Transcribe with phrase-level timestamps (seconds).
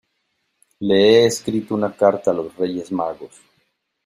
[0.79, 3.39] le he escrito una carta a los Reyes Magos